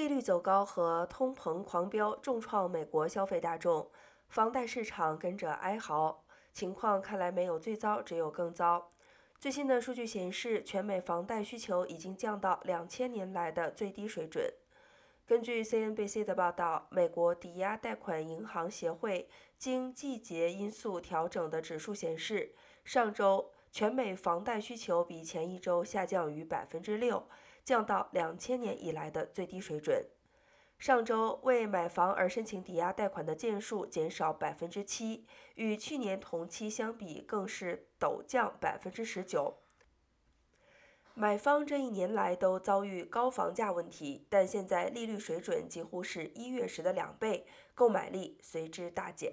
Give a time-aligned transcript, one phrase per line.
[0.00, 3.86] 利率走高和通膨狂飙重创美国消费大众，
[4.30, 6.24] 房贷市场跟着哀嚎。
[6.54, 8.88] 情况看来没有最糟，只有更糟。
[9.38, 14.50] 最新的数据显示，全美房贷需求已经降到两千年来的最低水准。
[15.26, 19.28] 根据 CNBC 的报道，美国抵押贷款银行协会
[19.58, 22.54] 经季节因素调整的指数显示，
[22.86, 23.50] 上周。
[23.72, 27.24] 全美房贷需求比前一周下降逾百分之六，
[27.70, 30.04] 降到两千年以来的最低水准。
[30.76, 35.24] 上周为买房而申请抵押贷款的件数减少百分之七，
[35.54, 39.58] 与去年同期相比更是陡降百分之十九。
[41.14, 49.32] 买方这一年来都遭遇高房价问题，但现在利率水准几乎是一月时的两倍，购买力随之大减。